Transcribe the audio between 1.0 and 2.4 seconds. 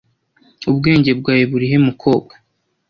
bwawe burihe mukobwa?